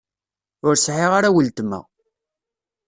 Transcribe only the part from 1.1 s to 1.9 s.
ara weltma.